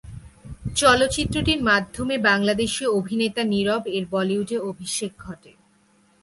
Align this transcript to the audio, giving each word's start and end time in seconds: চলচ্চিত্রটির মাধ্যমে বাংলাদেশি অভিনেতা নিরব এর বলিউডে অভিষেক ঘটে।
চলচ্চিত্রটির 0.75 1.61
মাধ্যমে 1.63 2.15
বাংলাদেশি 2.29 2.83
অভিনেতা 2.99 3.43
নিরব 3.43 3.83
এর 3.87 4.05
বলিউডে 4.11 4.57
অভিষেক 4.71 5.11
ঘটে। 5.25 5.51